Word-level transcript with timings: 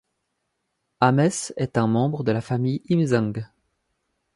Ames 0.99 1.29
et 1.57 1.69
un 1.75 1.85
membre 1.85 2.23
de 2.23 2.31
la 2.31 2.41
famille 2.41 2.81
Imseng. 2.89 3.45